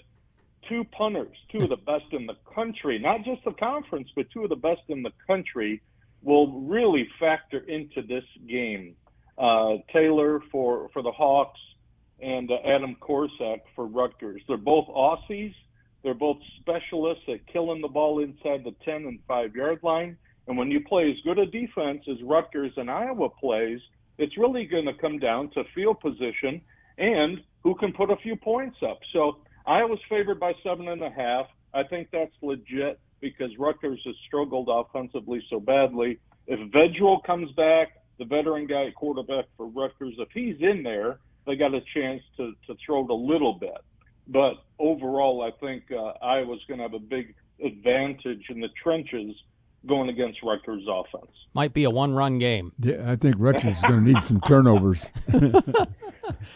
[0.67, 4.43] two punters, two of the best in the country, not just the conference, but two
[4.43, 5.81] of the best in the country,
[6.21, 8.95] will really factor into this game.
[9.37, 11.59] Uh, Taylor for, for the Hawks
[12.21, 14.41] and uh, Adam Korsak for Rutgers.
[14.47, 15.53] They're both Aussies.
[16.03, 20.17] They're both specialists at killing the ball inside the 10 and 5 yard line.
[20.47, 23.79] And when you play as good a defense as Rutgers and Iowa plays,
[24.17, 26.61] it's really going to come down to field position
[26.97, 28.99] and who can put a few points up.
[29.13, 31.47] So Iowa's favored by seven and a half.
[31.73, 36.19] I think that's legit because Rutgers has struggled offensively so badly.
[36.47, 41.55] If Vedral comes back, the veteran guy quarterback for Rutgers, if he's in there, they
[41.55, 43.77] got a chance to, to throw it a little bit.
[44.27, 49.35] But overall, I think uh, Iowa's going to have a big advantage in the trenches
[49.87, 51.31] going against Rutgers' offense.
[51.53, 52.73] Might be a one-run game.
[52.79, 55.11] Yeah, I think Rutgers is going to need some turnovers.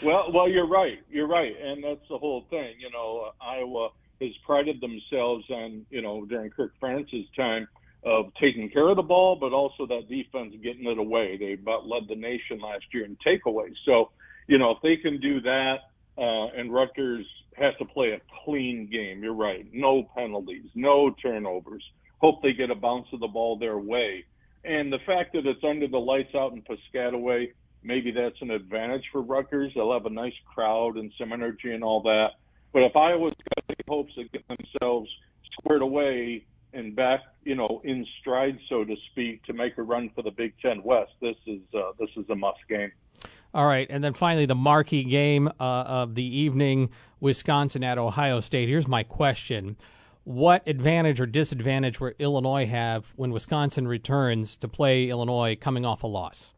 [0.03, 0.99] well, well, you're right.
[1.09, 2.75] You're right, and that's the whole thing.
[2.79, 3.89] You know, Iowa
[4.21, 7.67] has prided themselves on, you know, during Kirk Ferentz's time
[8.05, 11.37] of taking care of the ball, but also that defense getting it away.
[11.37, 13.75] They about led the nation last year in takeaways.
[13.85, 14.11] So,
[14.47, 15.77] you know, if they can do that,
[16.17, 17.25] uh, and Rutgers
[17.57, 19.23] has to play a clean game.
[19.23, 19.65] You're right.
[19.71, 21.83] No penalties, no turnovers.
[22.19, 24.25] Hope they get a bounce of the ball their way.
[24.63, 27.51] And the fact that it's under the lights out in Piscataway,
[27.83, 29.73] maybe that's an advantage for Rutgers.
[29.75, 32.29] They'll have a nice crowd and some energy and all that.
[32.71, 35.09] But if Iowa's got any hopes of getting themselves
[35.51, 40.09] squared away and back, you know, in stride, so to speak, to make a run
[40.15, 42.91] for the Big Ten West, this is uh, this is a must game.
[43.53, 46.89] All right, and then finally the marquee game uh, of the evening,
[47.19, 48.67] Wisconsin at Ohio State.
[48.67, 49.77] Here's my question:
[50.23, 56.01] What advantage or disadvantage will Illinois have when Wisconsin returns to play Illinois, coming off
[56.01, 56.53] a loss?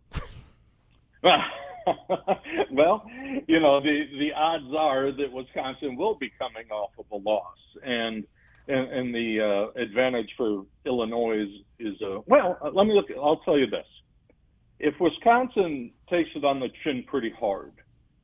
[2.71, 3.03] well,
[3.47, 7.57] you know the the odds are that Wisconsin will be coming off of a loss,
[7.83, 8.23] and
[8.67, 12.57] and, and the uh, advantage for Illinois is is uh, well.
[12.73, 13.07] Let me look.
[13.21, 13.85] I'll tell you this:
[14.79, 17.71] if Wisconsin takes it on the chin pretty hard,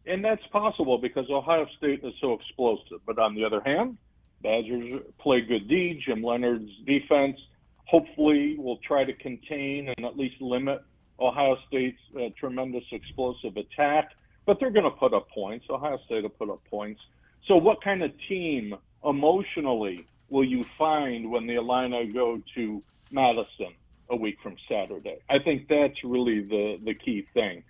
[0.06, 3.00] and that's possible because Ohio State is so explosive.
[3.06, 3.98] But on the other hand,
[4.42, 6.02] Badgers play good D.
[6.06, 7.38] Jim Leonhard's defense
[7.86, 10.82] hopefully will try to contain and at least limit
[11.20, 14.12] Ohio State's uh, tremendous explosive attack.
[14.46, 15.66] But they're going to put up points.
[15.70, 17.02] Ohio State will put up points.
[17.48, 23.76] So, what kind of team emotionally will you find when the Illini go to Madison?
[24.12, 25.17] A week from Saturday.
[25.30, 27.63] I think that's really the the key thing.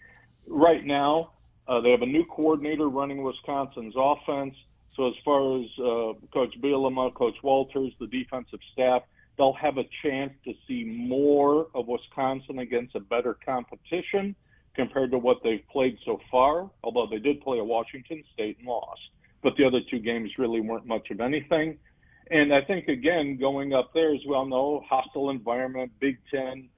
[0.48, 1.32] Right now,
[1.68, 4.56] uh, they have a new coordinator running Wisconsin's offense.
[4.96, 9.04] So as far as uh, Coach Bielema, Coach Walters, the defensive staff,
[9.38, 14.36] they'll have a chance to see more of Wisconsin against a better competition
[14.76, 16.70] compared to what they've played so far.
[16.84, 19.02] Although they did play a Washington State and lost,
[19.44, 21.78] but the other two games really weren't much of anything.
[22.30, 26.70] And I think again, going up there as well, no hostile environment, Big Ten,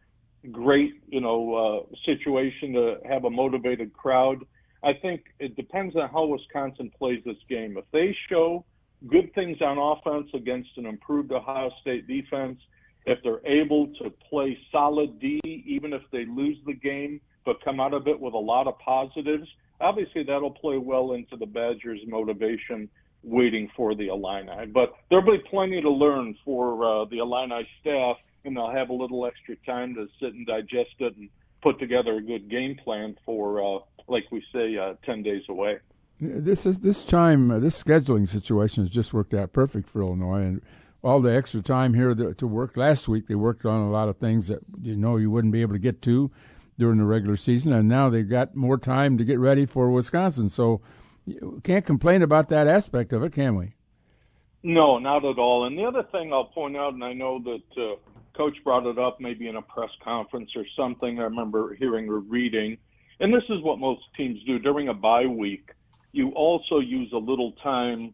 [0.51, 4.45] great you know uh, situation to have a motivated crowd.
[4.83, 7.77] I think it depends on how Wisconsin plays this game.
[7.77, 8.65] If they show
[9.07, 12.59] good things on offense against an improved Ohio State defense,
[13.05, 17.79] if they're able to play solid D, even if they lose the game, but come
[17.79, 19.47] out of it with a lot of positives,
[19.79, 22.89] obviously that'll play well into the Badgers' motivation
[23.23, 24.67] waiting for the Illini.
[24.67, 28.93] But there'll be plenty to learn for uh, the Illini staff, and they'll have a
[28.93, 31.29] little extra time to sit and digest it and
[31.61, 35.77] put together a good game plan for, uh, like we say, uh, 10 days away.
[36.19, 40.41] This is this time, uh, this scheduling situation has just worked out perfect for Illinois,
[40.41, 40.61] and
[41.03, 42.77] all the extra time here to work.
[42.77, 45.61] Last week they worked on a lot of things that you know you wouldn't be
[45.61, 46.31] able to get to
[46.79, 50.49] during the regular season, and now they've got more time to get ready for Wisconsin.
[50.49, 50.81] So
[51.63, 53.73] can't complain about that aspect of it, can we?
[54.63, 55.65] No, not at all.
[55.65, 57.95] And the other thing I'll point out, and I know that uh,
[58.35, 61.19] Coach brought it up maybe in a press conference or something.
[61.19, 62.77] I remember hearing or reading,
[63.19, 65.69] and this is what most teams do during a bye week.
[66.13, 68.13] You also use a little time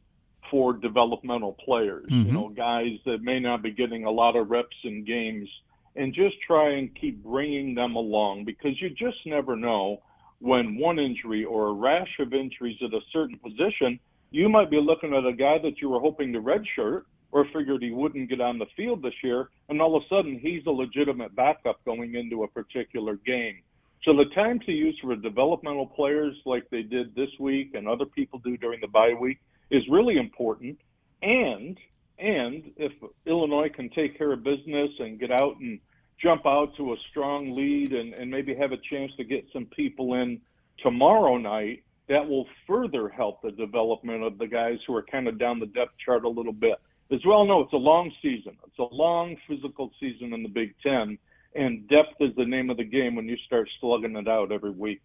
[0.49, 2.27] for developmental players, mm-hmm.
[2.27, 5.47] you know, guys that may not be getting a lot of reps in games,
[5.95, 10.01] and just try and keep bringing them along because you just never know
[10.39, 13.99] when one injury or a rash of injuries at a certain position,
[14.32, 17.84] you might be looking at a guy that you were hoping to redshirt or figured
[17.84, 20.71] he wouldn't get on the field this year, and all of a sudden he's a
[20.71, 23.62] legitimate backup going into a particular game.
[24.04, 28.06] So the time to use for developmental players like they did this week and other
[28.06, 30.80] people do during the bye week is really important.
[31.21, 31.78] And
[32.17, 32.91] and if
[33.25, 35.80] Illinois can take care of business and get out and
[36.21, 39.65] jump out to a strong lead and, and maybe have a chance to get some
[39.65, 40.39] people in
[40.84, 45.38] tomorrow night, that will further help the development of the guys who are kind of
[45.38, 46.75] down the depth chart a little bit.
[47.12, 48.58] As well know, it's a long season.
[48.67, 51.17] It's a long physical season in the Big Ten,
[51.55, 54.71] and depth is the name of the game when you start slugging it out every
[54.71, 55.01] week.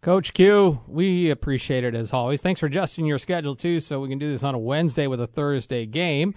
[0.00, 2.40] Coach Q, we appreciate it as always.
[2.40, 5.20] Thanks for adjusting your schedule too, so we can do this on a Wednesday with
[5.20, 6.34] a Thursday game.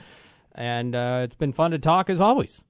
[0.53, 2.63] And uh, it's been fun to talk as always.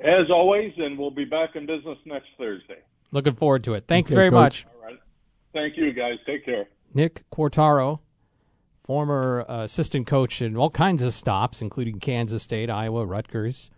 [0.00, 2.78] As always, and we'll be back in business next Thursday.
[3.12, 3.84] Looking forward to it.
[3.86, 4.64] Thanks okay, very Coach.
[4.64, 4.66] much.
[4.74, 4.98] All right.
[5.52, 6.18] Thank you, guys.
[6.26, 6.66] Take care.
[6.92, 8.00] Nick Quartaro,
[8.84, 13.70] former uh, assistant coach in all kinds of stops, including Kansas State, Iowa, Rutgers,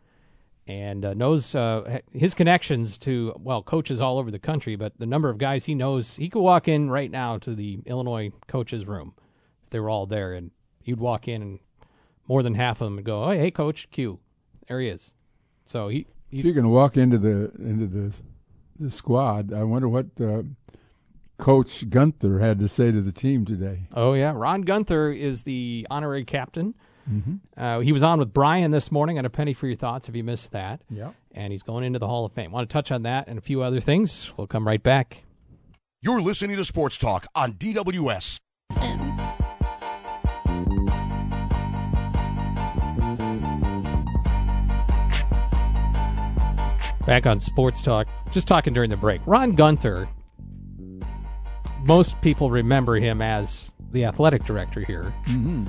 [0.67, 5.07] and uh, knows uh, his connections to, well, coaches all over the country, but the
[5.07, 8.87] number of guys he knows, he could walk in right now to the Illinois coaches'
[8.87, 9.15] room
[9.65, 10.51] if they were all there, and
[10.83, 11.59] he'd walk in and
[12.27, 14.19] more than half of them would go, oh, hey, Coach Q.
[14.69, 15.13] There he is.
[15.69, 18.21] So he he's going to walk into the into the
[18.81, 19.53] the squad.
[19.53, 20.43] I wonder what uh,
[21.37, 23.87] Coach Guenther had to say to the team today.
[23.95, 26.75] Oh yeah, Ron Guenther is the honorary captain.
[27.11, 27.37] Mm-hmm.
[27.63, 30.09] Uh, he was on with Brian this morning on a penny for your thoughts.
[30.09, 32.51] If you missed that, yeah, and he's going into the Hall of Fame.
[32.51, 34.33] Want to touch on that and a few other things?
[34.37, 35.25] We'll come right back.
[36.01, 38.39] You're listening to Sports Talk on DWS.
[47.09, 49.23] Back on Sports Talk, just talking during the break.
[49.25, 50.07] Ron Guenther,
[51.83, 55.15] most people remember him as the athletic director here.
[55.25, 55.69] Mm-hmm.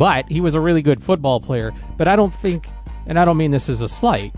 [0.00, 1.72] But he was a really good football player.
[1.96, 2.68] But I don't think,
[3.06, 4.34] and I don't mean this as a slight,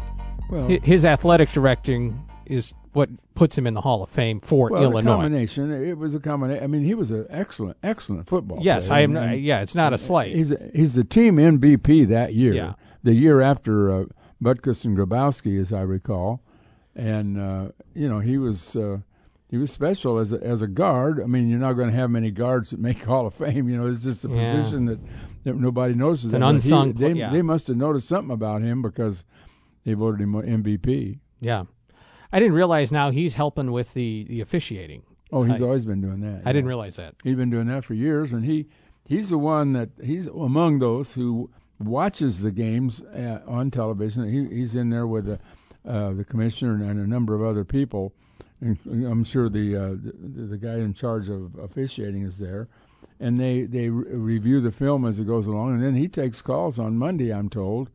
[0.51, 4.83] well, his athletic directing is what puts him in the Hall of Fame for well,
[4.83, 5.15] Illinois.
[5.15, 5.73] combination.
[5.73, 6.62] It was a combination.
[6.62, 8.59] I mean, he was an excellent, excellent football.
[8.61, 8.99] Yes, player.
[8.99, 9.17] I am.
[9.17, 10.37] And, yeah, it's not a slight.
[10.37, 12.53] He's he's the team MVP that year.
[12.53, 12.75] Yeah.
[13.03, 14.05] The year after uh,
[14.42, 16.42] Butkus and Grabowski, as I recall,
[16.94, 18.98] and uh, you know he was uh,
[19.48, 21.20] he was special as a, as a guard.
[21.20, 23.68] I mean, you're not going to have many guards that make Hall of Fame.
[23.68, 24.52] You know, it's just a yeah.
[24.52, 24.98] position that,
[25.44, 26.26] that nobody notices.
[26.26, 26.88] It's an unsung.
[26.88, 27.31] He, they yeah.
[27.31, 29.24] they must have noticed something about him because
[29.85, 31.18] they voted him MVP.
[31.40, 31.64] Yeah,
[32.33, 35.02] I didn't realize now he's helping with the the officiating.
[35.31, 36.42] Oh, he's I, always been doing that.
[36.44, 36.52] I yeah.
[36.52, 37.14] didn't realize that.
[37.22, 38.68] He's been doing that for years, and he
[39.07, 41.50] he's the one that he's among those who
[41.87, 44.29] watches the games uh, on television.
[44.31, 45.38] He, he's in there with the,
[45.87, 48.14] uh, the commissioner and, a number of other people.
[48.61, 52.68] And I'm sure the, uh, the, the guy in charge of officiating is there,
[53.18, 56.40] and they they re- review the film as it goes along, and then he takes
[56.42, 57.33] calls on Monday.
[57.33, 57.90] I'm told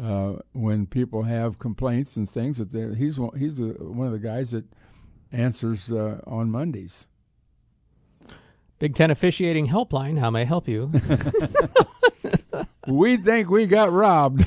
[0.00, 4.18] uh, when people have complaints and things that he's one, he's the, one of the
[4.18, 4.64] guys that
[5.30, 7.06] answers uh, on Mondays.
[8.80, 10.18] Big Ten officiating helpline.
[10.18, 10.90] How may I help you?
[12.90, 14.46] we think we got robbed.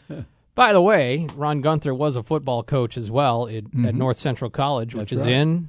[0.54, 3.86] By the way, Ron Guenther was a football coach as well at, mm-hmm.
[3.86, 5.34] at North Central College, which That's is right.
[5.34, 5.68] in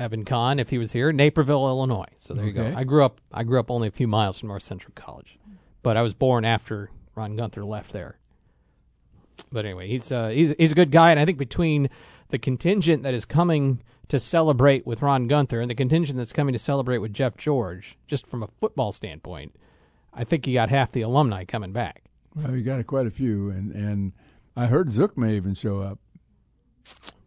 [0.00, 2.08] Evan Kahn, if he was here, Naperville, Illinois.
[2.16, 2.64] So there okay.
[2.64, 2.76] you go.
[2.76, 3.20] I grew up.
[3.32, 5.38] I grew up only a few miles from North Central College,
[5.82, 8.18] but I was born after Ron Guenther left there.
[9.52, 11.88] But anyway, he's uh, he's he's a good guy, and I think between
[12.30, 16.52] the contingent that is coming to celebrate with Ron Guenther and the contingent that's coming
[16.52, 19.54] to celebrate with Jeff George, just from a football standpoint,
[20.12, 22.02] I think you got half the alumni coming back.
[22.34, 24.12] Well, you got quite a few, and and
[24.56, 25.98] I heard Zook may even show up.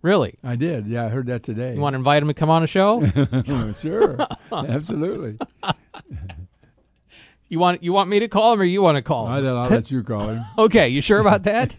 [0.02, 0.38] Really?
[0.44, 0.88] I did.
[0.88, 1.76] Yeah, I heard that today.
[1.76, 3.06] You want to invite him to come on a show?
[3.82, 4.18] sure,
[4.52, 5.38] absolutely.
[7.50, 9.46] You want you want me to call him, or you want to call him?
[9.46, 10.44] I'll, I'll let you call him.
[10.58, 11.76] okay, you sure about that?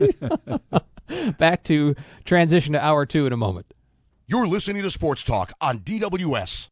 [1.37, 3.67] Back to transition to hour two in a moment.
[4.29, 6.69] You're listening to Sports Talk on DWS.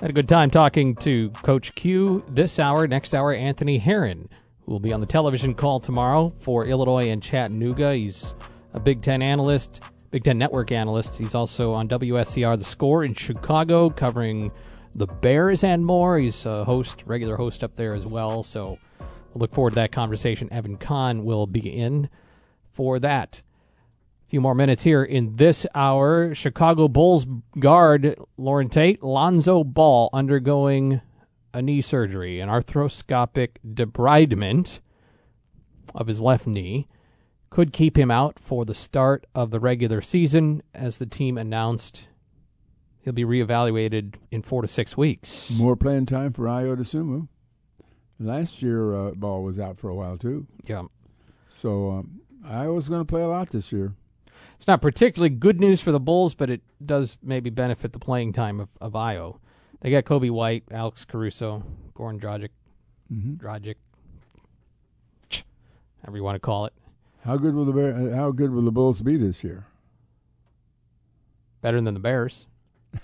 [0.00, 2.86] Had a good time talking to Coach Q this hour.
[2.86, 4.28] Next hour, Anthony Herron,
[4.60, 7.94] who will be on the television call tomorrow for Illinois and Chattanooga.
[7.94, 8.34] He's
[8.74, 11.16] a Big Ten analyst, Big Ten Network analyst.
[11.16, 14.52] He's also on WSCR The Score in Chicago, covering
[14.92, 16.18] the Bears and more.
[16.18, 18.42] He's a host, regular host up there as well.
[18.42, 18.78] So
[19.34, 20.52] look forward to that conversation.
[20.52, 22.10] Evan Kahn will be in
[22.70, 23.40] for that.
[24.26, 26.34] A few more minutes here in this hour.
[26.34, 27.26] Chicago Bulls
[27.60, 31.00] guard Loren Tate, Lonzo Ball undergoing
[31.54, 34.80] a knee surgery, an arthroscopic debridement
[35.94, 36.88] of his left knee.
[37.50, 42.08] Could keep him out for the start of the regular season, as the team announced
[43.02, 45.52] he'll be reevaluated in four to six weeks.
[45.52, 47.28] More playing time for Ayo Dosunmu.
[48.18, 50.48] Last year, uh, Ball was out for a while too.
[50.64, 50.86] Yeah.
[51.48, 53.94] So um, Ayo's going to play a lot this year.
[54.56, 58.32] It's not particularly good news for the Bulls, but it does maybe benefit the playing
[58.32, 59.38] time of, of Ayo.
[59.80, 61.62] They got Coby White, Alex Caruso,
[61.94, 62.48] Goran Dragic,
[63.12, 63.34] Mm-hmm.
[63.34, 63.76] Dragic,
[66.02, 66.72] however you want to call it.
[67.24, 69.66] How good will the Bear, uh, How good will the Bulls be this year?
[71.60, 72.46] Better than the Bears.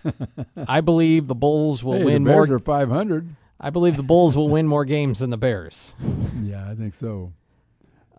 [0.68, 2.56] I believe the Bulls will hey, win the Bears more.
[2.56, 3.28] are 500.
[3.60, 5.94] I believe the Bulls will win more games than the Bears.
[6.42, 7.32] Yeah, I think so.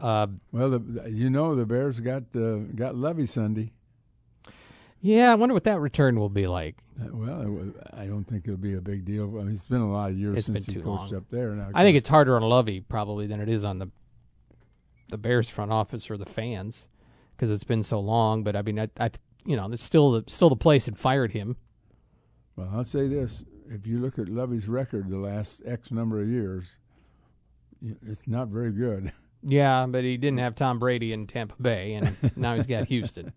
[0.04, 3.72] Uh, Well, the, you know the Bears got uh, got Lovie Sunday.
[4.99, 6.76] yeah, I wonder what that return will be like.
[7.01, 9.24] Uh, Well, I don't think it'll be a big deal.
[9.39, 11.16] I mean, it's been a lot of years It's since he coached long.
[11.16, 11.51] up there.
[11.51, 13.89] Now, I think it's harder on Lovie probably than it is on the
[15.10, 16.89] the Bears front office or the fans
[17.36, 18.43] because it's been so long.
[18.43, 19.10] But I mean, I, I
[19.45, 21.56] you know, it's still the still the place that fired him.
[22.58, 26.28] Well, I'll say this: if you look at Lovie's record the last X number of
[26.28, 26.76] years,
[28.06, 29.14] it's not very good.
[29.45, 33.33] Yeah, but he didn't have Tom Brady in Tampa Bay, and now he's got Houston,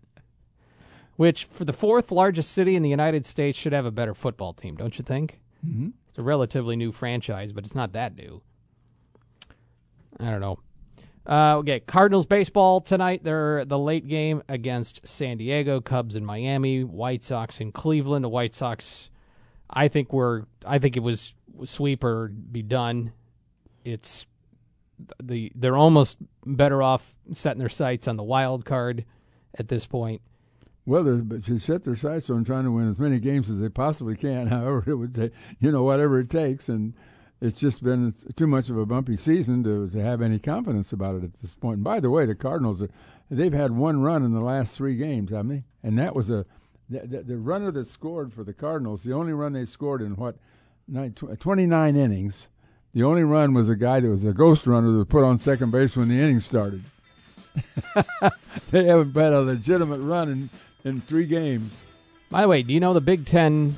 [1.17, 4.53] which for the fourth largest city in the United States should have a better football
[4.53, 5.41] team, don't you think?
[5.65, 5.89] Mm-hmm.
[6.09, 8.41] It's a relatively new franchise, but it's not that new.
[10.19, 10.59] I don't know.
[11.27, 13.21] Uh, okay, Cardinals baseball tonight.
[13.23, 18.23] They're the late game against San Diego, Cubs in Miami, White Sox in Cleveland.
[18.23, 19.09] The White Sox,
[19.69, 21.33] I think were, I think it was
[21.65, 23.11] sweep or be done.
[23.83, 24.25] It's
[25.21, 29.05] the they're almost better off setting their sights on the wild card
[29.57, 30.21] at this point.
[30.85, 33.69] Well, they're, should set their sights on trying to win as many games as they
[33.69, 34.47] possibly can.
[34.47, 36.93] However, it would take, you know, whatever it takes, and
[37.41, 41.15] it's just been too much of a bumpy season to to have any confidence about
[41.15, 41.75] it at this point.
[41.75, 42.89] And by the way, the Cardinals are
[43.29, 45.63] they've had one run in the last three games, haven't they?
[45.83, 46.45] And that was a
[46.89, 49.03] the, the, the runner that scored for the Cardinals.
[49.03, 50.37] The only run they scored in what
[50.87, 52.49] nine, tw- 29 innings.
[52.97, 55.37] The only run was a guy that was a ghost runner that was put on
[55.37, 56.83] second base when the inning started.
[58.71, 60.49] they haven't had a legitimate run in,
[60.83, 61.85] in three games.
[62.31, 63.77] By the way, do you know the Big Ten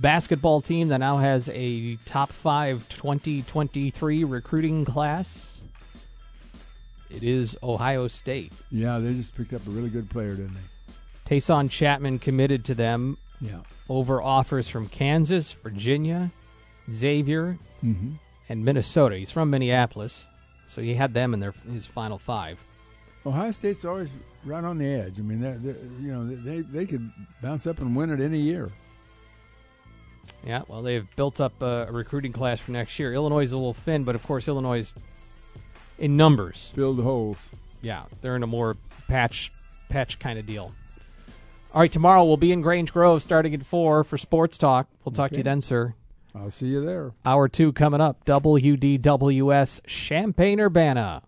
[0.00, 5.50] basketball team that now has a top five 2023 recruiting class?
[7.10, 8.54] It is Ohio State.
[8.70, 11.36] Yeah, they just picked up a really good player, didn't they?
[11.36, 13.60] Taison Chatman committed to them Yeah.
[13.90, 16.30] over offers from Kansas, Virginia,
[16.90, 18.12] Xavier, Mm-hmm.
[18.48, 19.16] And Minnesota.
[19.16, 20.26] He's from Minneapolis,
[20.68, 22.64] so he had them in their his final five.
[23.24, 24.10] Ohio State's always
[24.44, 25.18] right on the edge.
[25.18, 28.40] I mean, they're, they're, you know, they they could bounce up and win it any
[28.40, 28.70] year.
[30.44, 33.14] Yeah, well, they've built up a, recruiting class for next year.
[33.14, 34.94] Illinois is a little thin, but of course, Illinois is
[35.98, 36.72] in numbers.
[36.74, 37.48] Fill the holes.
[37.80, 38.76] Yeah, they're in a more
[39.08, 39.52] patch
[39.88, 40.72] patch kind of deal.
[41.74, 44.88] All right, tomorrow we'll be in Grange Grove starting at four for sports talk.
[45.04, 45.94] We'll talk to you then, sir.
[46.34, 47.12] I'll see you there.
[47.24, 48.24] Hour two coming up.
[48.24, 51.22] WDWS Champaign Urbana.